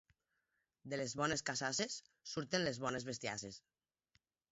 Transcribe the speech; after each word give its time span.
De 0.93 0.97
les 1.01 1.11
bones 1.19 1.43
casasses 1.49 1.97
surten 2.31 2.65
les 2.69 2.79
bones 2.87 3.05
bestiasses. 3.11 3.61